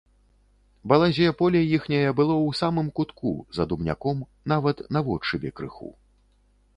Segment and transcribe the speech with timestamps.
[0.91, 4.23] Балазе поле іхняе было ў самым кутку, за дубняком,
[4.55, 5.91] нават наводшыбе крыху.